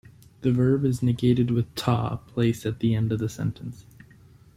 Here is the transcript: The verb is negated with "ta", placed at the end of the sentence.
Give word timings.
The 0.41 0.51
verb 0.51 0.83
is 0.83 1.03
negated 1.03 1.51
with 1.51 1.75
"ta", 1.75 2.15
placed 2.15 2.65
at 2.65 2.79
the 2.79 2.95
end 2.95 3.11
of 3.11 3.19
the 3.19 3.29
sentence. 3.29 3.85